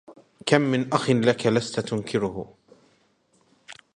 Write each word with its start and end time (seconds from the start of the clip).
كم 0.45 0.61
من 0.61 0.93
أخ 0.93 1.09
لك 1.09 1.47
لست 1.47 1.79
تنكره 1.79 2.57